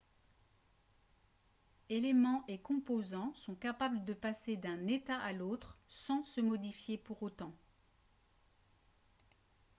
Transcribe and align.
eléments 1.89 2.43
et 2.47 2.57
composants 2.57 3.35
sont 3.35 3.53
capables 3.53 4.03
de 4.03 4.13
passer 4.13 4.55
d'un 4.57 4.87
état 4.87 5.19
à 5.19 5.31
l'autre 5.31 5.77
sans 5.89 6.23
se 6.23 6.41
modifier 6.41 6.97
pour 6.97 7.21
autant 7.21 7.53